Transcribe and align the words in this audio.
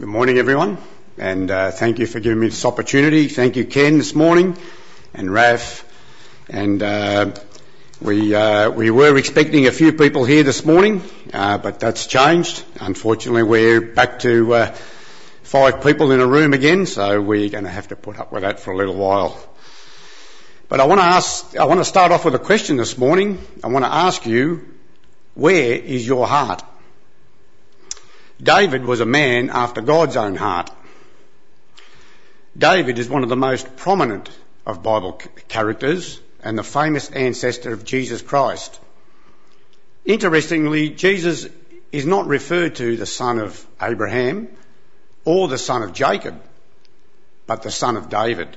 Good 0.00 0.08
morning, 0.08 0.38
everyone, 0.38 0.78
and 1.18 1.50
uh, 1.50 1.72
thank 1.72 1.98
you 1.98 2.06
for 2.06 2.20
giving 2.20 2.40
me 2.40 2.48
this 2.48 2.64
opportunity. 2.64 3.28
Thank 3.28 3.56
you, 3.56 3.66
Ken, 3.66 3.98
this 3.98 4.14
morning, 4.14 4.56
and 5.12 5.30
Raf, 5.30 5.84
and 6.48 6.82
uh, 6.82 7.32
we 8.00 8.34
uh, 8.34 8.70
we 8.70 8.90
were 8.90 9.18
expecting 9.18 9.66
a 9.66 9.70
few 9.70 9.92
people 9.92 10.24
here 10.24 10.42
this 10.42 10.64
morning, 10.64 11.02
uh, 11.34 11.58
but 11.58 11.80
that's 11.80 12.06
changed. 12.06 12.64
Unfortunately, 12.80 13.42
we're 13.42 13.82
back 13.82 14.20
to 14.20 14.54
uh, 14.54 14.66
five 15.42 15.82
people 15.82 16.12
in 16.12 16.20
a 16.20 16.26
room 16.26 16.54
again, 16.54 16.86
so 16.86 17.20
we're 17.20 17.50
going 17.50 17.64
to 17.64 17.70
have 17.70 17.88
to 17.88 17.96
put 17.96 18.18
up 18.18 18.32
with 18.32 18.40
that 18.40 18.58
for 18.58 18.72
a 18.72 18.76
little 18.78 18.96
while. 18.96 19.38
But 20.70 20.80
I 20.80 20.86
want 20.86 21.02
to 21.02 21.06
ask, 21.06 21.54
I 21.58 21.66
want 21.66 21.80
to 21.80 21.84
start 21.84 22.10
off 22.10 22.24
with 22.24 22.34
a 22.34 22.38
question 22.38 22.78
this 22.78 22.96
morning. 22.96 23.38
I 23.62 23.66
want 23.66 23.84
to 23.84 23.92
ask 23.92 24.24
you, 24.24 24.66
where 25.34 25.74
is 25.74 26.06
your 26.06 26.26
heart? 26.26 26.62
David 28.42 28.84
was 28.84 29.00
a 29.00 29.06
man 29.06 29.50
after 29.50 29.80
God's 29.80 30.16
own 30.16 30.34
heart. 30.34 30.70
David 32.56 32.98
is 32.98 33.08
one 33.08 33.22
of 33.22 33.28
the 33.28 33.36
most 33.36 33.76
prominent 33.76 34.30
of 34.66 34.82
Bible 34.82 35.20
characters 35.48 36.20
and 36.42 36.56
the 36.56 36.62
famous 36.62 37.10
ancestor 37.10 37.72
of 37.72 37.84
Jesus 37.84 38.22
Christ. 38.22 38.80
Interestingly, 40.04 40.90
Jesus 40.90 41.46
is 41.92 42.06
not 42.06 42.26
referred 42.26 42.76
to 42.76 42.96
the 42.96 43.06
son 43.06 43.38
of 43.38 43.66
Abraham 43.80 44.48
or 45.24 45.48
the 45.48 45.58
son 45.58 45.82
of 45.82 45.92
Jacob, 45.92 46.40
but 47.46 47.62
the 47.62 47.70
son 47.70 47.96
of 47.96 48.08
David. 48.08 48.56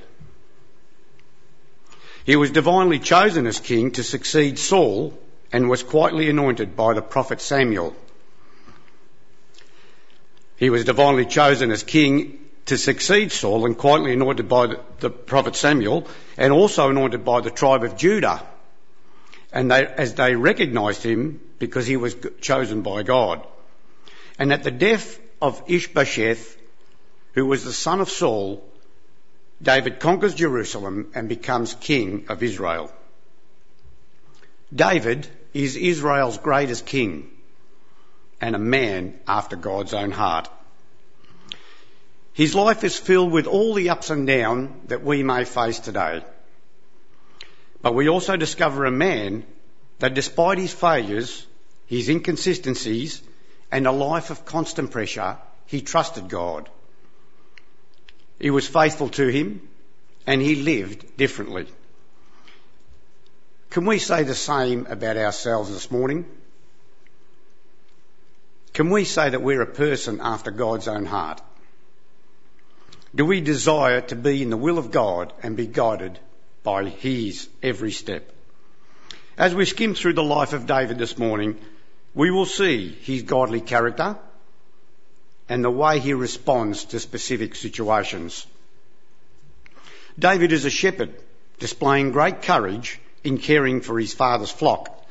He 2.26 2.38
was 2.38 2.52
divinely 2.52 3.00
chosen 3.00 3.48
as 3.48 3.60
king 3.60 3.92
to 3.92 4.04
succeed 4.04 4.58
Saul 4.58 5.18
and 5.52 5.70
was 5.70 5.84
quietly 5.84 6.30
anointed 6.30 6.76
by 6.76 6.94
the 6.94 7.02
prophet 7.02 7.42
Samuel. 7.42 7.94
He 10.64 10.70
was 10.70 10.86
divinely 10.86 11.26
chosen 11.26 11.72
as 11.72 11.84
king 11.84 12.40
to 12.68 12.78
succeed 12.78 13.34
Saul 13.34 13.66
and 13.66 13.78
quietly 13.78 14.14
anointed 14.14 14.48
by 14.48 14.68
the, 14.68 14.80
the 15.02 15.10
prophet 15.10 15.58
Samuel 15.58 16.08
and 16.38 16.54
also 16.54 16.90
anointed 16.90 17.26
by 17.26 17.42
the 17.42 17.52
tribe 17.52 17.84
of 17.84 17.98
Judah. 17.98 18.42
And 19.52 19.70
they, 19.70 19.86
as 19.86 20.14
they 20.14 20.36
recognized 20.36 21.04
him 21.04 21.42
because 21.60 21.86
he 21.86 21.98
was 21.98 22.16
chosen 22.40 22.82
by 22.82 23.04
God. 23.04 23.46
And 24.40 24.54
at 24.54 24.64
the 24.64 24.72
death 24.72 25.20
of 25.42 25.62
Ishbosheth, 25.68 26.56
who 27.34 27.46
was 27.46 27.66
the 27.66 27.74
son 27.74 28.00
of 28.00 28.10
Saul, 28.10 28.64
David 29.62 30.00
conquers 30.00 30.34
Jerusalem 30.34 31.12
and 31.14 31.28
becomes 31.28 31.74
king 31.74 32.28
of 32.30 32.42
Israel. 32.42 32.90
David 34.74 35.28
is 35.54 35.76
Israel's 35.76 36.38
greatest 36.38 36.86
king 36.86 37.33
and 38.44 38.58
a 38.58 38.60
man 38.60 39.18
after 39.26 39.56
God's 39.56 39.94
own 39.94 40.12
heart. 40.12 40.50
His 42.34 42.54
life 42.54 42.84
is 42.84 43.00
filled 43.00 43.32
with 43.32 43.48
all 43.48 43.74
the 43.74 43.90
ups 43.90 44.10
and 44.10 44.28
downs 44.28 44.90
that 44.90 45.02
we 45.02 45.24
may 45.24 45.46
face 45.46 45.80
today. 45.80 46.26
But 47.82 47.96
we 47.96 48.10
also 48.10 48.36
discover 48.36 48.84
a 48.84 48.92
man 48.92 49.46
that 50.00 50.14
despite 50.14 50.58
his 50.58 50.74
failures, 50.74 51.48
his 51.86 52.10
inconsistencies, 52.10 53.22
and 53.72 53.88
a 53.88 53.94
life 53.94 54.30
of 54.30 54.44
constant 54.44 54.92
pressure, 54.92 55.38
he 55.68 55.82
trusted 55.82 56.28
God. 56.28 56.70
He 58.42 58.50
was 58.50 58.68
faithful 58.68 59.08
to 59.22 59.28
him 59.28 59.70
and 60.28 60.42
he 60.42 60.56
lived 60.56 61.16
differently. 61.16 61.68
Can 63.70 63.86
we 63.86 64.00
say 64.00 64.24
the 64.24 64.36
same 64.36 64.86
about 64.88 65.16
ourselves 65.16 65.72
this 65.72 65.90
morning? 65.90 66.26
Can 68.74 68.90
we 68.90 69.06
say 69.06 69.30
that 69.30 69.42
we're 69.42 69.62
a 69.62 69.68
person 69.68 70.20
after 70.22 70.52
God's 70.52 70.88
own 70.88 71.06
heart? 71.06 71.42
Do 73.16 73.26
we 73.26 73.42
desire 73.42 74.02
to 74.02 74.16
be 74.16 74.42
in 74.42 74.50
the 74.50 74.58
will 74.58 74.80
of 74.80 74.90
God 74.90 75.32
and 75.44 75.56
be 75.56 75.68
guided 75.68 76.18
by 76.64 76.86
His 76.86 77.48
every 77.62 77.92
step? 77.92 78.34
As 79.38 79.54
we 79.54 79.66
skim 79.66 79.96
through 79.96 80.14
the 80.14 80.24
life 80.24 80.54
of 80.54 80.68
David 80.68 80.98
this 80.98 81.18
morning, 81.18 81.58
we 82.14 82.30
will 82.30 82.46
see 82.46 82.90
his 82.90 83.24
godly 83.24 83.62
character 83.62 84.16
and 85.50 85.64
the 85.64 85.72
way 85.72 86.00
he 86.00 86.14
responds 86.14 86.86
to 86.86 87.00
specific 87.00 87.56
situations. 87.56 88.46
David 90.18 90.52
is 90.52 90.66
a 90.66 90.70
shepherd, 90.70 91.14
displaying 91.58 92.12
great 92.12 92.44
courage 92.44 93.00
in 93.24 93.40
caring 93.40 93.82
for 93.82 94.00
his 94.00 94.14
father's 94.14 94.52
flock. 94.52 95.04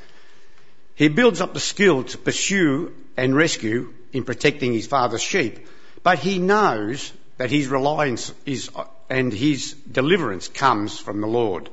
He 0.95 1.09
builds 1.09 1.41
up 1.41 1.53
the 1.55 1.61
skill 1.61 2.05
to 2.05 2.19
pursue 2.19 2.93
and 3.17 3.37
rescue 3.37 3.93
in 4.13 4.25
protecting 4.25 4.73
his 4.73 4.87
father's 4.87 5.23
sheep. 5.23 5.67
But 6.03 6.19
he 6.19 6.39
knows 6.39 7.13
that 7.39 7.51
his 7.51 7.69
reliance 7.69 8.33
is, 8.47 8.71
and 9.09 9.33
his 9.33 9.73
deliverance 9.91 10.49
comes 10.49 10.99
from 10.99 11.21
the 11.21 11.27
Lord. 11.27 11.69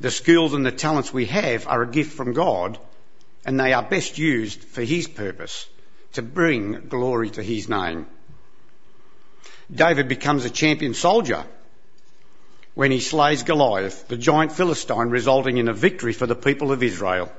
The 0.00 0.10
skills 0.10 0.54
and 0.54 0.64
the 0.64 0.72
talents 0.72 1.12
we 1.12 1.26
have 1.26 1.66
are 1.66 1.82
a 1.82 1.90
gift 1.90 2.12
from 2.12 2.32
God 2.32 2.78
and 3.44 3.58
they 3.58 3.72
are 3.72 3.82
best 3.82 4.18
used 4.18 4.62
for 4.64 4.82
his 4.82 5.08
purpose 5.08 5.66
to 6.12 6.22
bring 6.22 6.88
glory 6.88 7.30
to 7.30 7.42
his 7.42 7.68
name. 7.68 8.06
David 9.72 10.08
becomes 10.08 10.44
a 10.44 10.50
champion 10.50 10.94
soldier 10.94 11.44
when 12.74 12.90
he 12.90 13.00
slays 13.00 13.42
Goliath, 13.42 14.08
the 14.08 14.16
giant 14.16 14.52
Philistine, 14.52 15.10
resulting 15.10 15.58
in 15.58 15.68
a 15.68 15.72
victory 15.72 16.12
for 16.12 16.26
the 16.26 16.34
people 16.34 16.72
of 16.72 16.82
Israel. 16.82 17.32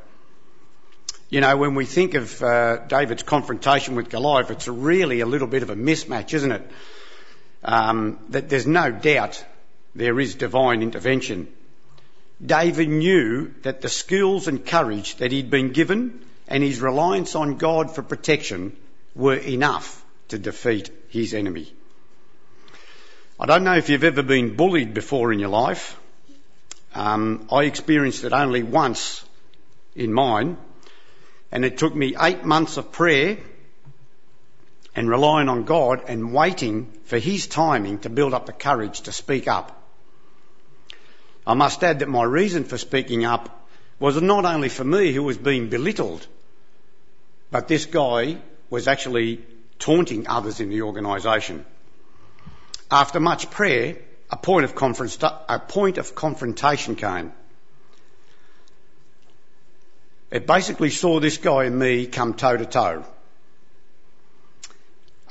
You 1.31 1.39
know, 1.39 1.55
when 1.55 1.75
we 1.75 1.85
think 1.85 2.13
of 2.15 2.43
uh, 2.43 2.85
David's 2.87 3.23
confrontation 3.23 3.95
with 3.95 4.09
Goliath, 4.09 4.51
it's 4.51 4.67
really 4.67 5.21
a 5.21 5.25
little 5.25 5.47
bit 5.47 5.63
of 5.63 5.69
a 5.69 5.77
mismatch, 5.77 6.33
isn't 6.33 6.51
it? 6.51 6.69
Um, 7.63 8.19
that 8.31 8.49
there's 8.49 8.67
no 8.67 8.91
doubt 8.91 9.41
there 9.95 10.19
is 10.19 10.35
divine 10.35 10.81
intervention. 10.81 11.47
David 12.45 12.89
knew 12.89 13.53
that 13.61 13.79
the 13.79 13.87
skills 13.87 14.49
and 14.49 14.65
courage 14.65 15.15
that 15.15 15.31
he'd 15.31 15.49
been 15.49 15.71
given 15.71 16.19
and 16.49 16.61
his 16.61 16.81
reliance 16.81 17.33
on 17.33 17.55
God 17.55 17.95
for 17.95 18.03
protection 18.03 18.75
were 19.15 19.37
enough 19.37 20.03
to 20.27 20.37
defeat 20.37 20.89
his 21.07 21.33
enemy. 21.33 21.71
I 23.39 23.45
don't 23.45 23.63
know 23.63 23.77
if 23.77 23.87
you've 23.87 24.03
ever 24.03 24.21
been 24.21 24.57
bullied 24.57 24.93
before 24.93 25.31
in 25.31 25.39
your 25.39 25.49
life. 25.49 25.97
Um, 26.93 27.47
I 27.49 27.63
experienced 27.63 28.25
it 28.25 28.33
only 28.33 28.63
once 28.63 29.23
in 29.95 30.11
mine. 30.11 30.57
And 31.51 31.65
it 31.65 31.77
took 31.77 31.93
me 31.93 32.15
eight 32.19 32.43
months 32.45 32.77
of 32.77 32.91
prayer 32.91 33.37
and 34.95 35.09
relying 35.09 35.49
on 35.49 35.63
God 35.63 36.03
and 36.07 36.33
waiting 36.33 36.91
for 37.05 37.17
His 37.17 37.47
timing 37.47 37.99
to 37.99 38.09
build 38.09 38.33
up 38.33 38.45
the 38.45 38.53
courage 38.53 39.01
to 39.01 39.11
speak 39.11 39.47
up. 39.47 39.77
I 41.45 41.53
must 41.53 41.83
add 41.83 41.99
that 41.99 42.09
my 42.09 42.23
reason 42.23 42.63
for 42.63 42.77
speaking 42.77 43.25
up 43.25 43.67
was 43.99 44.21
not 44.21 44.45
only 44.45 44.69
for 44.69 44.83
me 44.83 45.11
who 45.11 45.23
was 45.23 45.37
being 45.37 45.69
belittled, 45.69 46.25
but 47.51 47.67
this 47.67 47.85
guy 47.85 48.37
was 48.69 48.87
actually 48.87 49.41
taunting 49.79 50.27
others 50.27 50.59
in 50.59 50.69
the 50.69 50.83
organisation. 50.83 51.65
After 52.89 53.19
much 53.19 53.49
prayer, 53.51 53.97
a 54.29 54.37
point 54.37 54.65
of, 54.65 54.73
a 55.49 55.59
point 55.59 55.97
of 55.97 56.15
confrontation 56.15 56.95
came. 56.95 57.33
It 60.31 60.47
basically 60.47 60.89
saw 60.89 61.19
this 61.19 61.37
guy 61.37 61.65
and 61.65 61.77
me 61.77 62.07
come 62.07 62.33
toe 62.33 62.55
to 62.55 62.65
toe. 62.65 63.05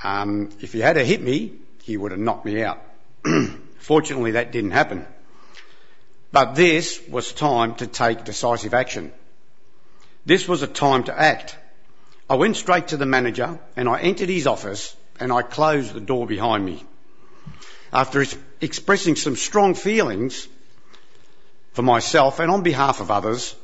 Um, 0.03 0.51
if 0.61 0.73
he 0.73 0.81
had 0.81 0.95
to 0.95 1.05
hit 1.05 1.23
me, 1.23 1.55
he 1.83 1.97
would 1.97 2.11
have 2.11 2.21
knocked 2.21 2.45
me 2.45 2.63
out. 2.63 2.83
Fortunately, 3.79 4.33
that 4.33 4.53
didn't 4.53 4.73
happen. 4.73 5.07
But 6.33 6.55
this 6.55 7.01
was 7.09 7.33
time 7.33 7.75
to 7.77 7.87
take 7.87 8.25
decisive 8.25 8.75
action. 8.75 9.13
This 10.27 10.47
was 10.47 10.63
a 10.63 10.67
time 10.67 11.05
to 11.05 11.19
act. 11.19 11.57
I 12.29 12.37
went 12.37 12.57
straight 12.57 12.89
to 12.89 12.97
the 12.97 13.07
manager 13.07 13.59
and 13.77 13.89
I 13.89 14.01
entered 14.01 14.29
his 14.29 14.47
office 14.47 14.95
and 15.19 15.33
I 15.33 15.43
closed 15.43 15.95
the 15.95 16.01
door 16.01 16.27
behind 16.27 16.65
me. 16.65 16.85
After 17.93 18.25
expressing 18.61 19.17
some 19.17 19.35
strong 19.35 19.75
feelings 19.75 20.47
for 21.73 21.83
myself 21.83 22.39
and 22.39 22.51
on 22.51 22.63
behalf 22.63 23.01
of 23.01 23.11
others, 23.11 23.57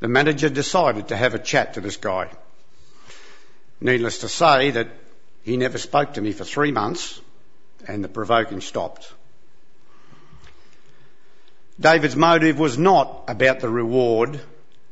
the 0.00 0.08
manager 0.08 0.48
decided 0.48 1.08
to 1.08 1.16
have 1.16 1.34
a 1.34 1.38
chat 1.38 1.74
to 1.74 1.80
this 1.80 1.96
guy. 1.96 2.30
Needless 3.80 4.18
to 4.18 4.28
say 4.28 4.70
that 4.72 4.88
he 5.44 5.56
never 5.56 5.78
spoke 5.78 6.14
to 6.14 6.20
me 6.20 6.32
for 6.32 6.44
three 6.44 6.72
months 6.72 7.20
and 7.86 8.02
the 8.02 8.08
provoking 8.08 8.60
stopped. 8.60 9.12
David's 11.80 12.16
motive 12.16 12.58
was 12.58 12.76
not 12.76 13.24
about 13.28 13.60
the 13.60 13.68
reward 13.68 14.40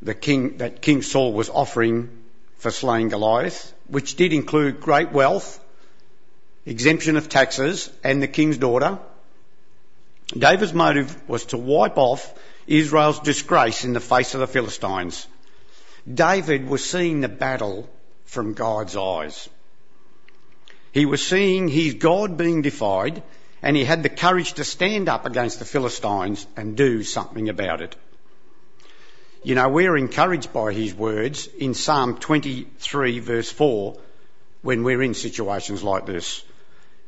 the 0.03 0.15
king, 0.15 0.59
that 0.59 0.83
King 0.83 1.03
Saul 1.03 1.33
was 1.33 1.49
offering 1.49 2.11
for 2.59 2.71
slaying 2.71 3.09
Goliath, 3.09 3.73
which 3.89 4.17
did 4.17 4.33
include 4.33 4.81
great 4.81 5.11
wealth, 5.13 5.61
exemption 6.65 7.17
of 7.17 7.29
taxes, 7.29 7.91
and 8.05 8.23
the 8.23 8.29
king's 8.29 8.59
daughter. 8.59 8.99
David's 10.29 10.75
motive 10.75 11.29
was 11.29 11.47
to 11.47 11.57
wipe 11.57 11.97
off 11.97 12.35
Israel's 12.67 13.21
disgrace 13.21 13.85
in 13.85 13.93
the 13.93 14.01
face 14.01 14.35
of 14.35 14.41
the 14.41 14.47
Philistines. 14.47 15.27
David 16.13 16.69
was 16.69 16.89
seeing 16.89 17.21
the 17.21 17.29
battle 17.29 17.89
from 18.25 18.55
God's 18.55 18.97
eyes. 18.97 19.49
He 20.93 21.07
was 21.07 21.25
seeing 21.25 21.69
his 21.69 21.95
God 21.95 22.37
being 22.37 22.63
defied 22.63 23.23
and 23.63 23.77
he 23.77 23.85
had 23.85 24.03
the 24.03 24.09
courage 24.09 24.55
to 24.55 24.65
stand 24.65 25.09
up 25.09 25.27
against 25.27 25.59
the 25.59 25.65
Philistines 25.65 26.47
and 26.57 26.77
do 26.77 27.03
something 27.03 27.49
about 27.49 27.81
it. 27.81 27.97
You 29.43 29.55
know, 29.55 29.69
we're 29.69 29.97
encouraged 29.97 30.53
by 30.53 30.73
his 30.73 30.95
words 30.95 31.47
in 31.47 31.75
Psalm 31.75 32.19
23 32.19 33.21
verse 33.21 33.51
4 33.51 33.97
when 34.63 34.83
we're 34.83 35.03
in 35.03 35.15
situations 35.15 35.85
like 35.85 36.07
this. 36.07 36.43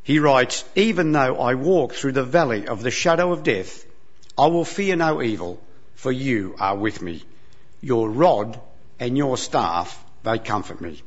He 0.08 0.20
writes, 0.20 0.64
even 0.74 1.12
though 1.12 1.38
I 1.38 1.52
walk 1.52 1.92
through 1.92 2.12
the 2.12 2.24
valley 2.24 2.66
of 2.66 2.82
the 2.82 2.90
shadow 2.90 3.30
of 3.30 3.42
death, 3.42 3.84
I 4.38 4.46
will 4.46 4.64
fear 4.64 4.96
no 4.96 5.20
evil, 5.20 5.62
for 5.96 6.10
you 6.10 6.54
are 6.58 6.74
with 6.74 7.02
me. 7.02 7.22
Your 7.82 8.08
rod 8.08 8.58
and 8.98 9.18
your 9.18 9.36
staff, 9.36 10.02
they 10.22 10.38
comfort 10.38 10.80
me. 10.80 11.02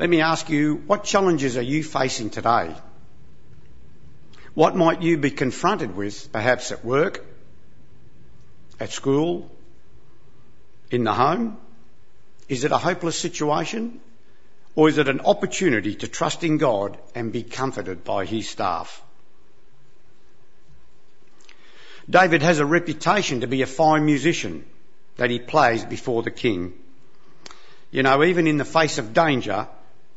Let 0.00 0.10
me 0.10 0.20
ask 0.20 0.50
you, 0.50 0.82
what 0.88 1.04
challenges 1.04 1.56
are 1.56 1.62
you 1.62 1.84
facing 1.84 2.30
today? 2.30 2.74
What 4.54 4.74
might 4.74 5.02
you 5.02 5.16
be 5.16 5.30
confronted 5.30 5.94
with, 5.94 6.32
perhaps 6.32 6.72
at 6.72 6.84
work, 6.84 7.24
at 8.80 8.90
school, 8.90 9.48
in 10.90 11.04
the 11.04 11.14
home? 11.14 11.56
Is 12.48 12.64
it 12.64 12.72
a 12.72 12.78
hopeless 12.78 13.16
situation? 13.16 14.00
Or 14.74 14.88
is 14.88 14.98
it 14.98 15.08
an 15.08 15.20
opportunity 15.20 15.94
to 15.96 16.08
trust 16.08 16.44
in 16.44 16.58
God 16.58 16.98
and 17.14 17.32
be 17.32 17.42
comforted 17.42 18.04
by 18.04 18.24
His 18.24 18.48
staff? 18.48 19.02
David 22.10 22.42
has 22.42 22.58
a 22.58 22.64
reputation 22.64 23.40
to 23.42 23.46
be 23.46 23.60
a 23.60 23.66
fine 23.66 24.06
musician 24.06 24.64
that 25.16 25.30
he 25.30 25.38
plays 25.38 25.84
before 25.84 26.22
the 26.22 26.30
king. 26.30 26.72
You 27.90 28.02
know, 28.02 28.24
even 28.24 28.46
in 28.46 28.56
the 28.56 28.64
face 28.64 28.96
of 28.96 29.12
danger, 29.12 29.68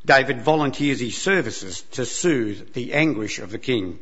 David 0.05 0.41
volunteers 0.41 1.01
his 1.01 1.17
services 1.17 1.81
to 1.91 2.05
soothe 2.05 2.73
the 2.73 2.93
anguish 2.93 3.39
of 3.39 3.51
the 3.51 3.59
king. 3.59 3.99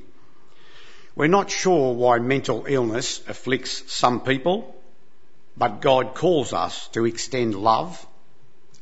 We're 1.16 1.28
not 1.28 1.50
sure 1.50 1.94
why 1.96 2.20
mental 2.20 2.66
illness 2.68 3.22
afflicts 3.28 3.92
some 3.92 4.22
people, 4.22 4.76
but 5.58 5.82
God 5.82 6.14
calls 6.14 6.54
us 6.54 6.88
to 6.90 7.06
extend 7.06 7.56
love 7.56 8.06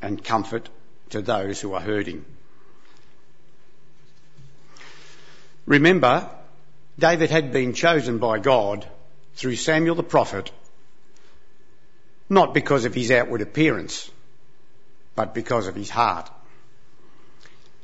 and 0.02 0.24
comfort 0.24 0.70
to 1.10 1.22
those 1.22 1.62
who 1.62 1.74
are 1.74 1.82
hurting. 1.82 2.26
Remember, 5.66 6.30
David 6.98 7.30
had 7.30 7.52
been 7.52 7.74
chosen 7.74 8.18
by 8.18 8.40
God 8.40 8.88
through 9.36 9.56
Samuel 9.56 9.96
the 9.96 10.04
prophet, 10.04 10.52
not 12.30 12.54
because 12.54 12.86
of 12.86 12.94
his 12.94 13.12
outward 13.12 13.42
appearance, 13.42 14.10
but 15.16 15.34
because 15.34 15.68
of 15.68 15.76
his 15.76 15.90
heart. 15.90 16.30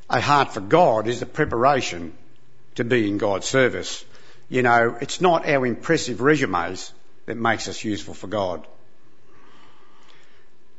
A 0.09 0.21
heart 0.21 0.53
for 0.53 0.61
God 0.61 1.07
is 1.07 1.19
the 1.19 1.25
preparation 1.25 2.13
to 2.75 2.83
be 2.83 3.07
in 3.07 3.17
God's 3.17 3.47
service. 3.47 4.03
You 4.49 4.61
know, 4.63 4.97
it's 4.99 5.21
not 5.21 5.47
our 5.47 5.65
impressive 5.65 6.21
resumes 6.21 6.91
that 7.25 7.37
makes 7.37 7.67
us 7.67 7.83
useful 7.83 8.13
for 8.13 8.27
God. 8.27 8.67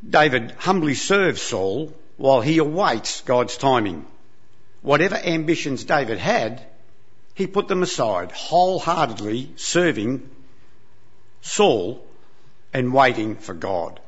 David 0.09 0.53
humbly 0.59 0.95
serves 0.95 1.41
Saul 1.41 1.95
while 2.17 2.41
he 2.41 2.59
awaits 2.59 3.21
God's 3.23 3.57
timing. 3.57 4.07
Whatever 4.83 5.17
ambitions 5.17 5.85
David 5.85 6.19
had, 6.19 6.65
he 7.35 7.47
put 7.47 7.69
them 7.69 7.83
aside, 7.83 8.31
wholeheartedly 8.33 9.53
serving 9.57 10.29
Saul 11.41 12.05
and 12.73 12.93
waiting 12.93 13.37
for 13.37 13.55
God. 13.55 14.01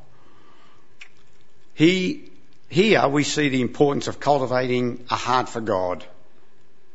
He, 1.75 2.31
here 2.69 3.09
we 3.09 3.25
see 3.25 3.49
the 3.49 3.61
importance 3.61 4.07
of 4.09 4.21
cultivating 4.21 5.05
a 5.11 5.17
heart 5.17 5.49
for 5.49 5.61
God, 5.61 6.05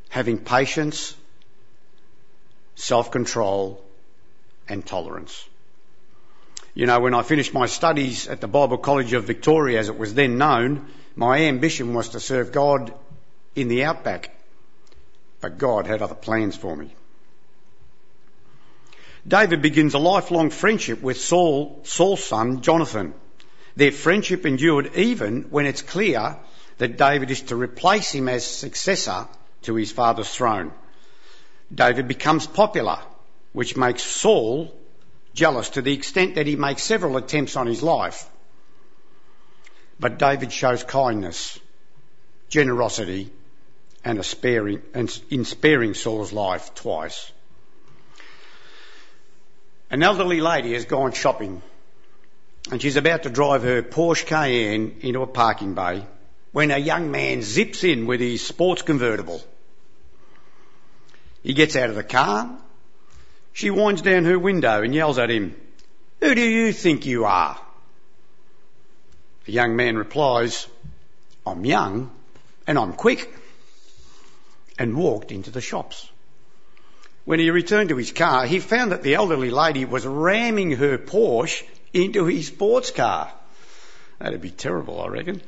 having 0.09 0.37
patience, 0.37 1.15
self-control 2.75 3.83
and 4.67 4.85
tolerance. 4.85 5.47
You 6.73 6.85
know, 6.85 6.99
when 6.99 7.13
I 7.13 7.21
finished 7.21 7.53
my 7.53 7.65
studies 7.65 8.27
at 8.27 8.39
the 8.39 8.47
Bible 8.47 8.77
College 8.77 9.13
of 9.13 9.25
Victoria, 9.25 9.79
as 9.79 9.89
it 9.89 9.97
was 9.97 10.13
then 10.13 10.37
known, 10.37 10.87
my 11.15 11.41
ambition 11.41 11.93
was 11.93 12.09
to 12.09 12.19
serve 12.19 12.51
God 12.51 12.93
in 13.55 13.67
the 13.67 13.83
outback, 13.83 14.31
but 15.41 15.57
God 15.57 15.87
had 15.87 16.01
other 16.01 16.15
plans 16.15 16.55
for 16.55 16.75
me. 16.75 16.93
David 19.27 19.61
begins 19.61 19.93
a 19.93 19.99
lifelong 19.99 20.49
friendship 20.49 21.01
with 21.01 21.19
Saul, 21.19 21.81
Saul's 21.83 22.23
son, 22.23 22.61
Jonathan. 22.61 23.13
Their 23.75 23.91
friendship 23.91 24.45
endured 24.45 24.95
even 24.95 25.43
when 25.49 25.65
it's 25.65 25.81
clear 25.81 26.37
that 26.77 26.97
David 26.97 27.29
is 27.29 27.41
to 27.43 27.55
replace 27.55 28.11
him 28.11 28.27
as 28.27 28.45
successor 28.45 29.27
to 29.63 29.75
his 29.75 29.91
father's 29.91 30.33
throne. 30.33 30.71
David 31.73 32.07
becomes 32.07 32.47
popular, 32.47 32.97
which 33.53 33.77
makes 33.77 34.03
Saul 34.03 34.73
jealous 35.33 35.69
to 35.71 35.81
the 35.81 35.93
extent 35.93 36.35
that 36.35 36.47
he 36.47 36.55
makes 36.55 36.83
several 36.83 37.17
attempts 37.17 37.55
on 37.55 37.67
his 37.67 37.83
life. 37.83 38.27
But 40.01 40.19
David 40.19 40.51
shows 40.51 40.83
kindness, 40.83 41.57
generosity, 42.49 43.31
and, 44.03 44.19
a 44.19 44.23
sparing, 44.23 44.81
and 44.93 45.21
in 45.29 45.45
sparing 45.45 45.93
Saul's 45.93 46.33
life 46.33 46.75
twice. 46.75 47.31
An 49.89 50.03
elderly 50.03 50.41
lady 50.41 50.73
has 50.73 50.83
gone 50.83 51.13
shopping 51.13 51.61
and 52.69 52.81
she's 52.81 52.95
about 52.95 53.23
to 53.23 53.29
drive 53.29 53.63
her 53.63 53.81
Porsche 53.81 54.25
Cayenne 54.25 54.97
into 55.01 55.21
a 55.21 55.27
parking 55.27 55.73
bay 55.73 56.05
when 56.51 56.69
a 56.69 56.77
young 56.77 57.11
man 57.11 57.41
zips 57.41 57.83
in 57.83 58.05
with 58.05 58.19
his 58.19 58.45
sports 58.45 58.81
convertible. 58.81 59.41
He 61.41 61.53
gets 61.53 61.75
out 61.75 61.89
of 61.89 61.95
the 61.95 62.03
car. 62.03 62.57
She 63.53 63.69
winds 63.69 64.01
down 64.01 64.25
her 64.25 64.37
window 64.37 64.83
and 64.83 64.93
yells 64.93 65.17
at 65.17 65.31
him, 65.31 65.55
Who 66.19 66.35
do 66.35 66.41
you 66.41 66.71
think 66.71 67.05
you 67.05 67.25
are? 67.25 67.59
The 69.45 69.51
young 69.51 69.75
man 69.75 69.97
replies, 69.97 70.67
I'm 71.45 71.65
young 71.65 72.11
and 72.67 72.77
I'm 72.77 72.93
quick, 72.93 73.33
and 74.77 74.95
walked 74.95 75.31
into 75.31 75.51
the 75.51 75.61
shops. 75.61 76.07
When 77.25 77.39
he 77.39 77.49
returned 77.49 77.89
to 77.89 77.97
his 77.97 78.11
car, 78.11 78.45
he 78.45 78.59
found 78.59 78.91
that 78.91 79.03
the 79.03 79.15
elderly 79.15 79.51
lady 79.51 79.85
was 79.85 80.05
ramming 80.05 80.71
her 80.71 80.97
Porsche 80.97 81.63
into 81.93 82.25
his 82.25 82.47
sports 82.47 82.91
car. 82.91 83.31
That'd 84.19 84.41
be 84.41 84.51
terrible, 84.51 85.01
I 85.01 85.07
reckon. 85.07 85.41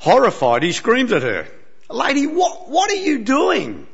Horrified, 0.00 0.62
he 0.62 0.72
screams 0.72 1.12
at 1.12 1.22
her, 1.22 1.46
Lady, 1.88 2.26
what, 2.26 2.68
what 2.68 2.90
are 2.90 3.02
you 3.02 3.20
doing? 3.20 3.86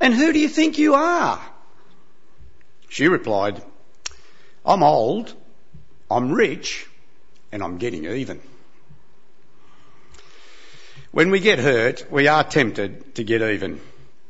And 0.00 0.14
who 0.14 0.32
do 0.32 0.38
you 0.38 0.48
think 0.48 0.78
you 0.78 0.94
are? 0.94 1.40
She 2.88 3.08
replied, 3.08 3.62
I'm 4.64 4.82
old, 4.82 5.34
I'm 6.10 6.32
rich, 6.32 6.86
and 7.52 7.62
I'm 7.62 7.78
getting 7.78 8.06
even. 8.06 8.40
When 11.12 11.30
we 11.30 11.40
get 11.40 11.58
hurt, 11.58 12.10
we 12.10 12.26
are 12.26 12.42
tempted 12.42 13.14
to 13.16 13.24
get 13.24 13.42
even. 13.42 13.80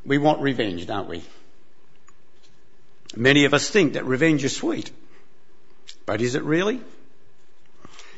We 0.05 0.17
want 0.17 0.41
revenge, 0.41 0.85
don't 0.85 1.07
we? 1.07 1.23
Many 3.15 3.45
of 3.45 3.53
us 3.53 3.69
think 3.69 3.93
that 3.93 4.05
revenge 4.05 4.43
is 4.43 4.55
sweet. 4.55 4.91
But 6.05 6.21
is 6.21 6.35
it 6.35 6.43
really? 6.43 6.81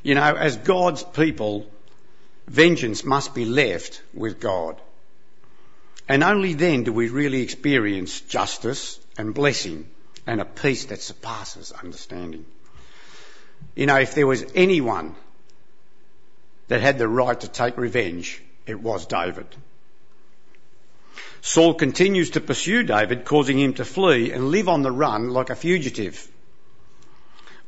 You 0.02 0.16
know, 0.16 0.36
as 0.36 0.58
God's 0.58 1.04
people, 1.04 1.68
vengeance 2.48 3.04
must 3.04 3.36
be 3.36 3.46
left 3.46 4.02
with 4.14 4.40
God. 4.40 4.82
And 6.08 6.24
only 6.24 6.54
then 6.54 6.84
do 6.84 6.94
we 6.94 7.10
really 7.10 7.42
experience 7.42 8.22
justice 8.22 9.00
and 9.18 9.34
blessing 9.34 9.88
and 10.26 10.42
a 10.42 10.46
peace 10.46 10.86
that 10.86 11.02
surpasses 11.02 11.72
understanding. 11.72 12.46
You 13.76 13.86
know, 13.86 13.98
if 13.98 14.16
there 14.16 14.28
was 14.28 14.46
anyone 14.56 15.16
that 16.68 16.82
had 16.82 16.98
the 16.98 17.08
right 17.08 17.40
to 17.40 17.48
take 17.48 17.78
revenge, 17.78 18.42
it 18.66 18.80
was 18.80 19.06
David. 19.06 19.48
Saul 21.42 21.76
continues 21.76 22.32
to 22.32 22.42
pursue 22.42 22.84
David, 22.84 23.26
causing 23.26 23.60
him 23.60 23.74
to 23.76 23.86
flee 23.86 24.32
and 24.32 24.50
live 24.50 24.68
on 24.68 24.82
the 24.82 24.92
run 24.92 25.30
like 25.30 25.52
a 25.52 25.56
fugitive. 25.56 26.28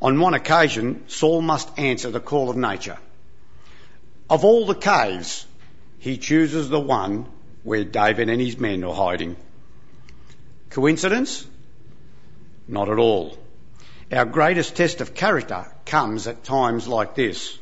On 0.01 0.19
one 0.19 0.33
occasion, 0.33 1.03
Saul 1.07 1.41
must 1.41 1.77
answer 1.77 2.09
the 2.09 2.19
call 2.19 2.49
of 2.49 2.57
nature. 2.57 2.97
Of 4.29 4.43
all 4.43 4.65
the 4.65 4.75
caves, 4.75 5.45
he 5.99 6.17
chooses 6.17 6.69
the 6.69 6.79
one 6.79 7.27
where 7.63 7.83
David 7.83 8.29
and 8.29 8.41
his 8.41 8.57
men 8.57 8.83
are 8.83 8.95
hiding. 8.95 9.35
Coincidence? 10.69 11.45
Not 12.67 12.89
at 12.89 12.97
all. 12.97 13.37
Our 14.11 14.25
greatest 14.25 14.75
test 14.77 15.01
of 15.01 15.13
character 15.13 15.65
comes 15.85 16.27
at 16.27 16.45
times 16.45 16.87
like 16.87 17.13
this, 17.13 17.57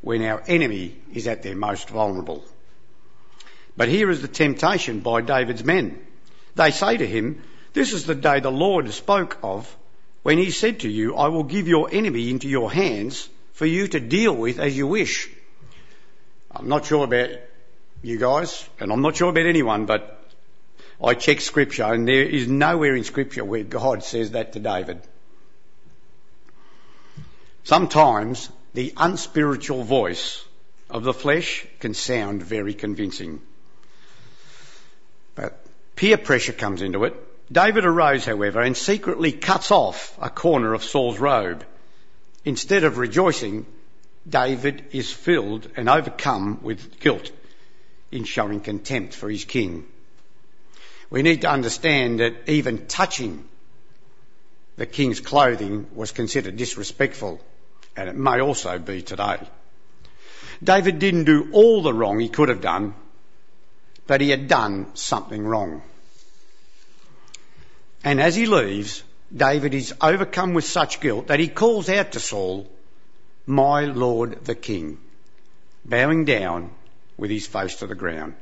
when 0.00 0.22
our 0.22 0.42
enemy 0.48 0.96
is 1.14 1.28
at 1.28 1.42
their 1.42 1.54
most 1.54 1.90
vulnerable. 1.90 2.44
But 3.76 3.88
here 3.88 4.10
is 4.10 4.20
the 4.20 4.28
temptation 4.28 5.00
by 5.00 5.20
David's 5.20 5.62
men. 5.62 6.04
They 6.56 6.72
say 6.72 6.96
to 6.96 7.06
him, 7.06 7.42
This 7.72 7.92
is 7.92 8.04
the 8.04 8.16
day 8.16 8.40
the 8.40 8.50
Lord 8.50 8.90
spoke 8.92 9.38
of 9.42 9.76
when 10.22 10.38
he 10.38 10.50
said 10.50 10.80
to 10.80 10.88
you, 10.88 11.14
I 11.14 11.28
will 11.28 11.44
give 11.44 11.68
your 11.68 11.88
enemy 11.92 12.30
into 12.30 12.48
your 12.48 12.72
hands 12.72 13.28
for 13.52 13.66
you 13.66 13.86
to 13.86 14.00
deal 14.00 14.34
with 14.34 14.58
as 14.58 14.76
you 14.76 14.88
wish. 14.88 15.30
I'm 16.50 16.68
not 16.68 16.86
sure 16.86 17.04
about 17.04 17.30
you 18.02 18.18
guys, 18.18 18.68
and 18.80 18.92
I'm 18.92 19.02
not 19.02 19.16
sure 19.16 19.30
about 19.30 19.46
anyone, 19.46 19.86
but 19.86 20.20
I 21.02 21.14
check 21.14 21.40
scripture 21.40 21.84
and 21.84 22.08
there 22.08 22.24
is 22.24 22.48
nowhere 22.48 22.96
in 22.96 23.04
scripture 23.04 23.44
where 23.44 23.62
God 23.62 24.02
says 24.02 24.32
that 24.32 24.54
to 24.54 24.58
David. 24.58 25.00
Sometimes 27.66 28.48
the 28.74 28.92
unspiritual 28.96 29.82
voice 29.82 30.44
of 30.88 31.02
the 31.02 31.12
flesh 31.12 31.66
can 31.80 31.94
sound 31.94 32.44
very 32.44 32.74
convincing. 32.74 33.40
But 35.34 35.66
peer 35.96 36.16
pressure 36.16 36.52
comes 36.52 36.80
into 36.80 37.02
it. 37.02 37.16
David 37.50 37.84
arose, 37.84 38.24
however, 38.24 38.60
and 38.60 38.76
secretly 38.76 39.32
cuts 39.32 39.72
off 39.72 40.16
a 40.22 40.30
corner 40.30 40.74
of 40.74 40.84
Saul's 40.84 41.18
robe. 41.18 41.66
Instead 42.44 42.84
of 42.84 42.98
rejoicing, 42.98 43.66
David 44.28 44.84
is 44.92 45.12
filled 45.12 45.68
and 45.76 45.88
overcome 45.88 46.60
with 46.62 47.00
guilt 47.00 47.32
in 48.12 48.22
showing 48.22 48.60
contempt 48.60 49.12
for 49.12 49.28
his 49.28 49.44
king. 49.44 49.84
We 51.10 51.22
need 51.22 51.40
to 51.40 51.50
understand 51.50 52.20
that 52.20 52.48
even 52.48 52.86
touching 52.86 53.44
the 54.76 54.86
king's 54.86 55.18
clothing 55.18 55.88
was 55.96 56.12
considered 56.12 56.56
disrespectful, 56.56 57.40
and 57.96 58.08
it 58.08 58.16
may 58.16 58.40
also 58.40 58.78
be 58.78 59.02
today. 59.02 59.38
David 60.62 60.98
didn't 60.98 61.24
do 61.24 61.48
all 61.52 61.82
the 61.82 61.92
wrong 61.92 62.18
he 62.18 62.28
could 62.28 62.48
have 62.48 62.60
done, 62.60 62.94
but 64.06 64.20
he 64.20 64.30
had 64.30 64.48
done 64.48 64.94
something 64.94 65.44
wrong. 65.44 65.82
And 68.04 68.20
as 68.20 68.36
he 68.36 68.46
leaves, 68.46 69.02
David 69.34 69.74
is 69.74 69.94
overcome 70.00 70.54
with 70.54 70.64
such 70.64 71.00
guilt 71.00 71.26
that 71.26 71.40
he 71.40 71.48
calls 71.48 71.88
out 71.88 72.12
to 72.12 72.20
Saul, 72.20 72.70
My 73.46 73.86
Lord 73.86 74.44
the 74.44 74.54
King, 74.54 74.98
bowing 75.84 76.24
down 76.24 76.70
with 77.16 77.30
his 77.30 77.46
face 77.46 77.76
to 77.76 77.86
the 77.86 77.94
ground. 77.94 78.34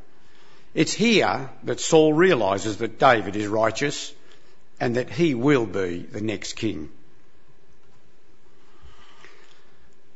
It's 0.75 0.93
here 0.93 1.49
that 1.63 1.81
Saul 1.81 2.13
realises 2.13 2.79
that 2.79 2.99
David 2.99 3.37
is 3.37 3.47
righteous 3.47 4.13
and 4.81 4.97
that 4.97 5.09
he 5.09 5.35
will 5.35 5.67
be 5.67 5.99
the 5.99 6.21
next 6.21 6.55
king. 6.55 6.91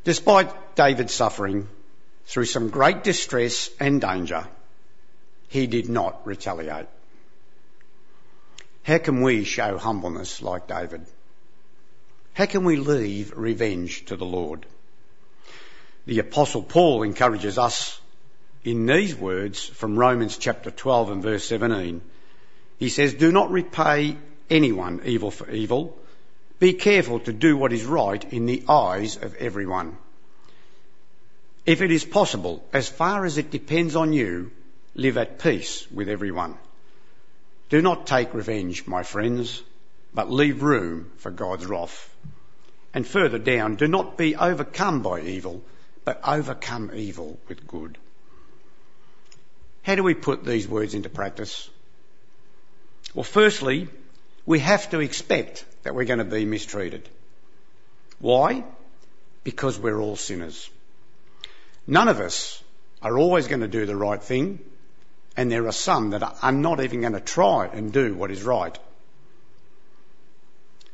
Despite 0.05 0.77
David's 0.77 1.15
suffering 1.15 1.69
through 2.27 2.47
some 2.47 2.71
great 2.71 3.05
distress 3.05 3.71
and 3.81 4.01
danger, 4.01 4.47
he 5.49 5.67
did 5.67 5.89
not 5.89 6.27
retaliate. 6.27 6.87
How 8.83 8.99
can 8.99 9.23
we 9.23 9.45
show 9.45 9.77
humbleness 9.77 10.41
like 10.41 10.67
David? 10.67 11.05
How 12.33 12.47
can 12.47 12.65
we 12.65 12.77
leave 12.77 13.37
revenge 13.37 14.05
to 14.07 14.17
the 14.17 14.25
Lord? 14.25 14.65
The 16.07 16.21
apostle 16.21 16.63
Paul 16.63 17.03
encourages 17.03 17.59
us 17.59 18.01
in 18.65 18.87
these 18.87 19.15
words 19.15 19.65
from 19.65 19.99
Romans 19.99 20.39
chapter 20.39 20.71
12 20.71 21.11
and 21.11 21.23
verse 21.23 21.45
17. 21.45 22.01
He 22.79 22.89
says, 22.89 23.15
Do 23.15 23.33
not 23.33 23.51
repay 23.51 24.17
anyone 24.49 25.03
evil 25.05 25.31
for 25.31 25.51
evil. 25.51 25.99
Be 26.59 26.73
careful 26.73 27.21
to 27.21 27.33
do 27.33 27.57
what 27.57 27.73
is 27.73 27.85
right 27.85 28.33
in 28.33 28.47
the 28.47 28.65
eyes 28.69 29.17
of 29.17 29.35
everyone. 29.37 29.97
If 31.65 31.83
it 31.83 31.93
is 31.93 32.05
possible, 32.05 32.65
as 32.73 32.89
far 32.89 33.25
as 33.25 33.39
it 33.39 33.51
depends 33.51 33.95
on 33.95 34.13
you, 34.13 34.51
live 34.95 35.19
at 35.19 35.39
peace 35.39 35.87
with 35.91 36.09
everyone. 36.09 36.57
Do 37.69 37.83
not 37.83 38.07
take 38.07 38.35
revenge, 38.35 38.87
my 38.87 39.03
friends, 39.03 39.63
but 40.15 40.31
leave 40.31 40.63
room 40.63 41.13
for 41.19 41.31
God's 41.31 41.67
wrath. 41.67 42.13
And 42.95 43.07
further 43.07 43.39
down, 43.39 43.77
do 43.77 43.87
not 43.87 44.17
be 44.17 44.35
overcome 44.35 45.03
by 45.03 45.21
evil, 45.21 45.63
but 46.05 46.21
overcome 46.27 46.91
evil 46.95 47.39
with 47.49 47.67
good. 47.67 47.99
How 49.83 49.95
do 49.95 50.03
we 50.03 50.15
put 50.15 50.45
these 50.45 50.67
words 50.67 50.95
into 50.95 51.09
practice? 51.09 51.69
Well, 53.15 53.25
firstly, 53.25 53.89
we 54.47 54.59
have 54.61 54.91
to 54.91 55.01
expect 55.01 55.65
that 55.83 55.95
we're 55.95 56.05
going 56.05 56.19
to 56.19 56.25
be 56.25 56.45
mistreated. 56.45 57.09
Why? 58.19 58.65
Because 59.45 59.79
we're 59.79 60.01
all 60.01 60.17
sinners. 60.17 60.69
None 61.87 62.09
of 62.09 62.21
us 62.21 62.63
are 63.01 63.17
always 63.17 63.47
going 63.47 63.61
to 63.61 63.69
do 63.69 63.87
the 63.87 63.97
right 63.97 64.23
thing, 64.23 64.59
and 65.37 65.51
there 65.51 65.67
are 65.67 65.73
some 65.73 66.11
that 66.11 66.23
are 66.43 66.53
not 66.53 66.83
even 66.83 67.01
going 67.01 67.13
to 67.13 67.21
try 67.21 67.67
and 67.67 67.93
do 67.93 68.15
what 68.15 68.31
is 68.31 68.43
right. 68.43 68.77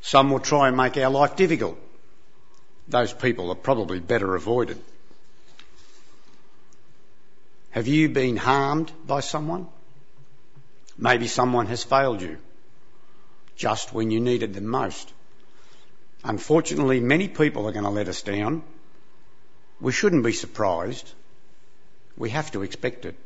Some 0.03 0.31
will 0.31 0.41
try 0.41 0.69
and 0.69 0.76
make 0.76 0.97
our 0.99 1.11
life 1.11 1.35
difficult. 1.35 1.79
Those 2.88 3.12
people 3.12 3.50
are 3.50 3.55
probably 3.57 4.00
better 4.00 4.35
avoided. 4.35 4.79
Have 7.71 7.88
you 7.88 8.11
been 8.11 8.37
harmed 8.37 8.93
by 9.07 9.21
someone? 9.21 9.67
Maybe 10.99 11.26
someone 11.26 11.67
has 11.67 11.83
failed 11.83 12.21
you 12.21 12.38
just 13.56 13.92
when 13.92 14.11
you 14.11 14.20
needed 14.20 14.54
them 14.54 14.66
most. 14.66 15.12
Unfortunately, 16.23 17.00
many 17.00 17.28
people 17.28 17.66
are 17.66 17.73
going 17.73 17.84
to 17.84 17.90
let 17.90 18.08
us 18.08 18.23
down. 18.23 18.62
We 19.80 19.92
shouldn't 19.92 20.25
be 20.25 20.32
surprised. 20.32 21.11
We 22.16 22.30
have 22.30 22.50
to 22.52 22.62
expect 22.62 23.04
it. 23.04 23.16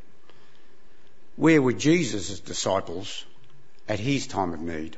Where 1.37 1.63
were 1.63 1.73
Jesus' 1.73 2.41
disciples 2.41 3.25
at 3.89 4.01
his 4.01 4.27
time 4.27 4.53
of 4.53 4.61
need? 4.61 4.97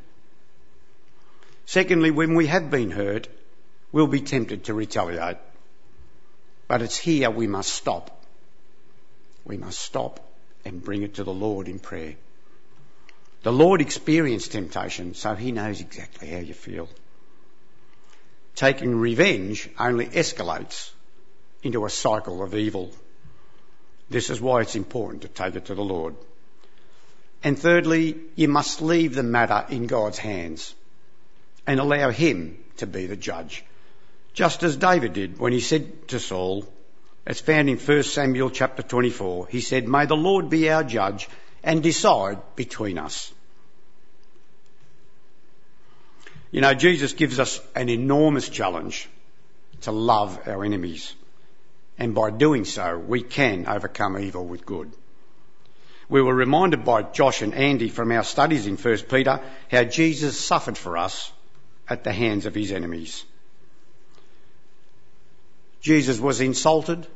Secondly, 1.66 2.10
when 2.10 2.34
we 2.34 2.46
have 2.46 2.70
been 2.70 2.90
hurt, 2.90 3.28
we'll 3.92 4.06
be 4.06 4.20
tempted 4.20 4.64
to 4.64 4.74
retaliate. 4.74 5.36
But 6.66 6.82
it's 6.82 6.96
here 6.96 7.30
we 7.30 7.46
must 7.46 7.74
stop 7.74 8.20
we 9.44 9.56
must 9.56 9.80
stop 9.80 10.20
and 10.64 10.82
bring 10.82 11.02
it 11.02 11.14
to 11.14 11.24
the 11.24 11.32
Lord 11.32 11.68
in 11.68 11.78
prayer. 11.78 12.14
The 13.42 13.52
Lord 13.52 13.80
experienced 13.80 14.52
temptation, 14.52 15.14
so 15.14 15.34
he 15.34 15.52
knows 15.52 15.80
exactly 15.80 16.28
how 16.28 16.38
you 16.38 16.54
feel. 16.54 16.88
Taking 18.54 18.96
revenge 18.96 19.68
only 19.78 20.06
escalates 20.06 20.90
into 21.62 21.84
a 21.84 21.90
cycle 21.90 22.42
of 22.42 22.54
evil. 22.54 22.92
This 24.10 24.28
is 24.28 24.40
why 24.40 24.60
it's 24.60 24.76
important 24.76 25.22
to 25.22 25.28
take 25.28 25.54
it 25.54 25.66
to 25.66 25.74
the 25.74 25.84
Lord. 25.84 26.16
And 27.42 27.58
thirdly, 27.58 28.16
you 28.34 28.48
must 28.48 28.82
leave 28.82 29.14
the 29.14 29.22
matter 29.22 29.64
in 29.70 29.86
God's 29.86 30.18
hands 30.18 30.74
and 31.66 31.80
allow 31.80 32.10
Him 32.10 32.58
to 32.78 32.86
be 32.86 33.06
the 33.06 33.16
judge. 33.16 33.64
Just 34.34 34.62
as 34.62 34.76
David 34.76 35.14
did 35.14 35.38
when 35.38 35.52
he 35.52 35.60
said 35.60 36.08
to 36.08 36.20
Saul, 36.20 36.66
as 37.26 37.40
found 37.40 37.68
in 37.68 37.78
1 37.78 38.02
Samuel 38.02 38.50
chapter 38.50 38.82
24. 38.82 39.48
He 39.48 39.60
said, 39.60 39.88
May 39.88 40.06
the 40.06 40.16
Lord 40.16 40.50
be 40.50 40.70
our 40.70 40.84
judge 40.84 41.28
and 41.62 41.82
decide 41.82 42.38
between 42.56 42.98
us. 42.98 43.32
You 46.50 46.60
know, 46.60 46.74
Jesus 46.74 47.12
gives 47.12 47.38
us 47.38 47.60
an 47.74 47.88
enormous 47.88 48.48
challenge 48.48 49.08
to 49.82 49.92
love 49.92 50.40
our 50.46 50.64
enemies. 50.64 51.14
And 51.98 52.14
by 52.14 52.30
doing 52.30 52.64
so, 52.64 52.98
we 52.98 53.22
can 53.22 53.66
overcome 53.66 54.18
evil 54.18 54.44
with 54.44 54.66
good. 54.66 54.90
We 56.08 56.22
were 56.22 56.34
reminded 56.34 56.84
by 56.84 57.02
Josh 57.02 57.42
and 57.42 57.54
Andy 57.54 57.88
from 57.88 58.10
our 58.10 58.24
studies 58.24 58.66
in 58.66 58.76
1 58.76 58.98
Peter 59.08 59.40
how 59.70 59.84
Jesus 59.84 60.38
suffered 60.38 60.76
for 60.76 60.96
us 60.96 61.30
at 61.88 62.02
the 62.02 62.12
hands 62.12 62.46
of 62.46 62.54
his 62.54 62.72
enemies. 62.72 63.24
Jesus 65.80 66.18
was 66.18 66.40
insulted. 66.40 67.06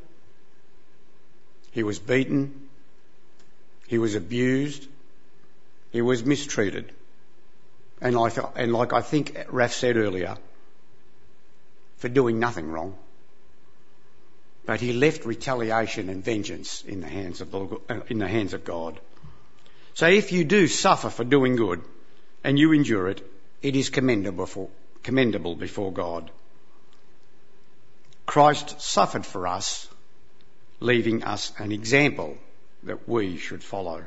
He 1.72 1.82
was 1.82 1.98
beaten. 1.98 2.63
He 3.86 3.98
was 3.98 4.14
abused. 4.14 4.88
He 5.90 6.02
was 6.02 6.24
mistreated. 6.24 6.92
And 8.00 8.16
like, 8.16 8.36
and 8.56 8.72
like 8.72 8.92
I 8.92 9.00
think 9.00 9.36
Raf 9.48 9.72
said 9.72 9.96
earlier, 9.96 10.36
for 11.98 12.08
doing 12.08 12.38
nothing 12.38 12.70
wrong. 12.70 12.96
But 14.66 14.80
he 14.80 14.92
left 14.92 15.26
retaliation 15.26 16.08
and 16.08 16.24
vengeance 16.24 16.82
in 16.82 17.00
the 17.00 17.06
hands 17.06 17.40
of, 17.40 17.50
the, 17.50 18.02
in 18.08 18.18
the 18.18 18.28
hands 18.28 18.54
of 18.54 18.64
God. 18.64 18.98
So 19.94 20.08
if 20.08 20.32
you 20.32 20.44
do 20.44 20.66
suffer 20.66 21.10
for 21.10 21.24
doing 21.24 21.56
good 21.56 21.82
and 22.42 22.58
you 22.58 22.72
endure 22.72 23.08
it, 23.08 23.22
it 23.62 23.76
is 23.76 23.90
commendable 23.90 24.44
before, 24.44 24.68
commendable 25.02 25.54
before 25.54 25.92
God. 25.92 26.30
Christ 28.26 28.80
suffered 28.80 29.24
for 29.24 29.46
us, 29.46 29.88
leaving 30.80 31.24
us 31.24 31.52
an 31.58 31.72
example 31.72 32.38
that 32.84 33.08
we 33.08 33.36
should 33.38 33.62
follow. 33.62 34.04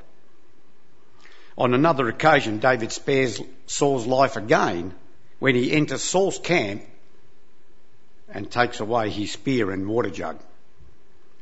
On 1.58 1.74
another 1.74 2.08
occasion, 2.08 2.60
David 2.60 2.92
spares 2.92 3.42
Saul's 3.66 4.06
life 4.06 4.36
again 4.36 4.94
when 5.40 5.56
he 5.56 5.72
enters 5.72 6.04
Saul's 6.04 6.38
camp 6.38 6.84
and 8.30 8.50
takes 8.50 8.80
away 8.80 9.10
his 9.10 9.32
spear 9.32 9.72
and 9.72 9.88
water 9.88 10.10
jug 10.10 10.40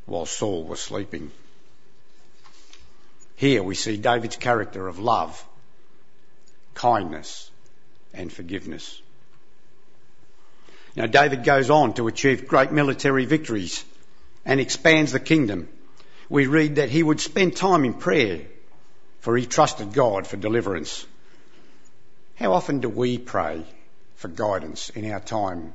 while 0.05 0.25
Saul 0.25 0.63
was 0.63 0.79
sleeping. 0.79 1.31
Here 3.35 3.61
we 3.61 3.75
see 3.75 3.97
David's 3.97 4.37
character 4.37 4.87
of 4.87 4.99
love, 4.99 5.43
kindness, 6.73 7.49
and 8.13 8.31
forgiveness. 8.31 9.01
Now, 10.95 11.07
David 11.07 11.43
goes 11.43 11.69
on 11.69 11.93
to 11.95 12.07
achieve 12.07 12.47
great 12.47 12.71
military 12.71 13.25
victories 13.25 13.83
and 14.45 14.61
expands 14.61 15.11
the 15.11 15.19
kingdom. 15.19 15.67
We 16.29 16.47
read 16.47 16.75
that 16.75 16.89
he 16.89 17.03
would 17.03 17.19
spend 17.19 17.55
time 17.55 17.85
in 17.85 17.93
prayer, 17.93 18.41
for 19.19 19.37
he 19.37 19.45
trusted 19.45 19.93
God 19.93 20.27
for 20.27 20.37
deliverance. 20.37 21.05
How 22.35 22.53
often 22.53 22.79
do 22.79 22.89
we 22.89 23.17
pray 23.17 23.63
for 24.15 24.27
guidance 24.27 24.89
in 24.89 25.09
our 25.11 25.19
time 25.19 25.73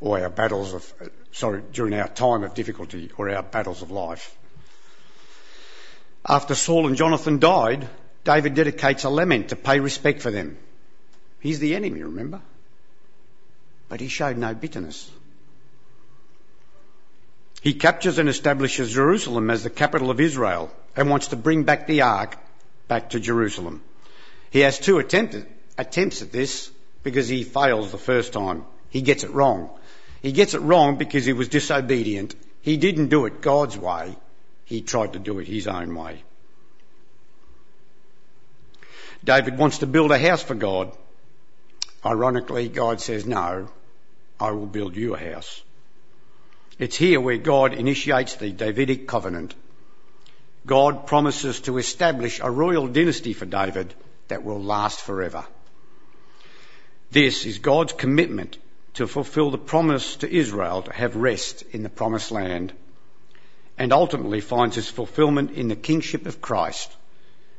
or 0.00 0.20
our 0.20 0.30
battles 0.30 0.74
of, 0.74 0.92
sorry, 1.32 1.62
during 1.72 1.94
our 1.94 2.08
time 2.08 2.42
of 2.42 2.54
difficulty 2.54 3.10
or 3.16 3.30
our 3.30 3.42
battles 3.42 3.82
of 3.82 3.90
life? 3.90 4.34
After 6.26 6.54
Saul 6.54 6.86
and 6.86 6.96
Jonathan 6.96 7.38
died, 7.38 7.88
David 8.24 8.54
dedicates 8.54 9.04
a 9.04 9.10
lament 9.10 9.48
to 9.48 9.56
pay 9.56 9.80
respect 9.80 10.20
for 10.20 10.30
them. 10.30 10.58
He's 11.40 11.58
the 11.58 11.74
enemy, 11.74 12.02
remember? 12.02 12.40
But 13.88 14.00
he 14.00 14.08
showed 14.08 14.36
no 14.36 14.54
bitterness. 14.54 15.10
He 17.60 17.74
captures 17.74 18.18
and 18.18 18.28
establishes 18.28 18.92
Jerusalem 18.92 19.50
as 19.50 19.62
the 19.62 19.70
capital 19.70 20.10
of 20.10 20.20
Israel 20.20 20.70
and 20.96 21.10
wants 21.10 21.28
to 21.28 21.36
bring 21.36 21.64
back 21.64 21.86
the 21.86 22.02
ark 22.02 22.38
back 22.88 23.10
to 23.10 23.20
Jerusalem. 23.20 23.82
He 24.50 24.60
has 24.60 24.78
two 24.78 24.98
attempt, 24.98 25.36
attempts 25.76 26.22
at 26.22 26.32
this 26.32 26.70
because 27.02 27.28
he 27.28 27.44
fails 27.44 27.92
the 27.92 27.98
first 27.98 28.32
time. 28.32 28.64
He 28.88 29.02
gets 29.02 29.24
it 29.24 29.30
wrong. 29.30 29.70
He 30.22 30.32
gets 30.32 30.54
it 30.54 30.60
wrong 30.60 30.96
because 30.96 31.24
he 31.24 31.32
was 31.32 31.48
disobedient. 31.48 32.34
He 32.62 32.76
didn't 32.76 33.08
do 33.08 33.26
it 33.26 33.40
God's 33.40 33.76
way. 33.76 34.16
He 34.64 34.80
tried 34.80 35.12
to 35.12 35.18
do 35.18 35.38
it 35.38 35.46
his 35.46 35.66
own 35.66 35.94
way. 35.94 36.22
David 39.22 39.58
wants 39.58 39.78
to 39.78 39.86
build 39.86 40.12
a 40.12 40.18
house 40.18 40.42
for 40.42 40.54
God. 40.54 40.92
Ironically, 42.04 42.68
God 42.68 43.00
says, 43.00 43.26
no, 43.26 43.68
I 44.38 44.50
will 44.52 44.66
build 44.66 44.96
you 44.96 45.14
a 45.14 45.18
house. 45.18 45.62
It's 46.80 46.96
here 46.96 47.20
where 47.20 47.36
God 47.36 47.74
initiates 47.74 48.36
the 48.36 48.52
Davidic 48.52 49.06
covenant. 49.06 49.54
God 50.64 51.06
promises 51.06 51.60
to 51.60 51.76
establish 51.76 52.40
a 52.42 52.50
royal 52.50 52.88
dynasty 52.88 53.34
for 53.34 53.44
David 53.44 53.92
that 54.28 54.44
will 54.44 54.62
last 54.62 54.98
forever. 55.02 55.44
This 57.10 57.44
is 57.44 57.58
God's 57.58 57.92
commitment 57.92 58.56
to 58.94 59.06
fulfill 59.06 59.50
the 59.50 59.58
promise 59.58 60.16
to 60.16 60.34
Israel 60.34 60.80
to 60.80 60.92
have 60.94 61.16
rest 61.16 61.64
in 61.72 61.82
the 61.82 61.90
promised 61.90 62.30
land 62.30 62.72
and 63.76 63.92
ultimately 63.92 64.40
finds 64.40 64.78
its 64.78 64.88
fulfillment 64.88 65.50
in 65.50 65.68
the 65.68 65.76
kingship 65.76 66.26
of 66.26 66.40
Christ, 66.40 66.90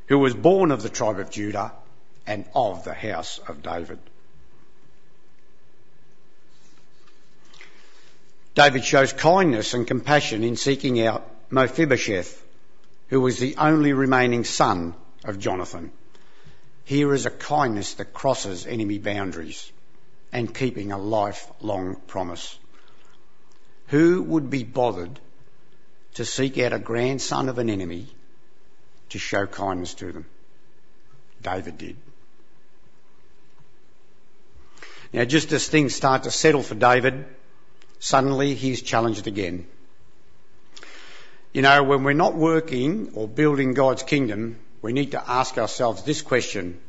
who 0.08 0.18
was 0.18 0.34
born 0.34 0.72
of 0.72 0.82
the 0.82 0.90
tribe 0.90 1.20
of 1.20 1.30
Judah 1.30 1.74
and 2.26 2.46
of 2.56 2.86
the 2.86 2.96
house 2.96 3.40
of 3.48 3.62
David. 3.62 4.00
David 8.54 8.84
shows 8.84 9.14
kindness 9.14 9.74
and 9.74 9.88
compassion 9.88 10.44
in 10.44 10.58
seeking 10.58 11.02
out 11.02 11.30
Mephibosheth, 11.50 12.44
who 13.08 13.22
was 13.22 13.40
the 13.40 13.56
only 13.58 13.94
remaining 13.94 14.44
son 14.44 14.94
of 15.24 15.40
Jonathan. 15.40 15.92
Here 16.84 17.14
is 17.14 17.26
a 17.26 17.32
kindness 17.32 17.94
that 17.96 18.14
crosses 18.14 18.68
enemy 18.68 18.98
boundaries 18.98 19.72
and 20.34 20.54
keeping 20.54 20.92
a 20.92 20.98
lifelong 20.98 21.96
promise. 22.08 22.58
Who 23.88 24.22
would 24.24 24.50
be 24.50 24.64
bothered 24.64 25.20
to 26.16 26.26
seek 26.26 26.58
out 26.58 26.74
a 26.74 26.80
grandson 26.80 27.48
of 27.48 27.58
an 27.58 27.70
enemy 27.70 28.08
to 29.10 29.20
show 29.20 29.46
kindness 29.46 29.94
to 29.96 30.12
them? 30.12 30.26
David 31.42 31.78
did. 31.78 31.96
Now, 35.14 35.26
just 35.26 35.52
as 35.52 35.68
things 35.68 35.94
start 35.94 36.24
to 36.24 36.32
settle 36.32 36.64
for 36.64 36.76
David, 36.76 37.26
suddenly 38.02 38.56
he's 38.56 38.82
challenged 38.82 39.28
again. 39.28 39.68
You 41.54 41.62
know, 41.62 41.84
when 41.84 42.04
we're 42.04 42.14
not 42.14 42.34
working 42.34 43.12
or 43.14 43.28
building 43.28 43.74
God's 43.74 44.04
kingdom, 44.04 44.58
we 44.82 44.92
need 44.92 45.12
to 45.12 45.30
ask 45.30 45.58
ourselves 45.58 46.04
this 46.04 46.22
question 46.22 46.80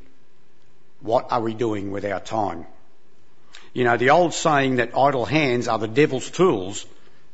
What 1.01 1.31
are 1.31 1.43
we 1.43 1.55
doing 1.55 1.91
with 1.91 2.05
our 2.07 2.21
time? 2.21 2.67
You 3.75 3.85
know, 3.85 3.97
the 3.97 4.11
old 4.11 4.33
saying 4.33 4.77
that 4.77 4.97
idle 4.97 5.27
hands 5.27 5.69
are 5.69 5.79
the 5.79 5.89
devil's 5.89 6.31
tools 6.31 6.87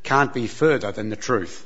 can't 0.03 0.33
be 0.33 0.47
further 0.47 0.91
than 0.91 1.09
the 1.09 1.15
truth. 1.15 1.65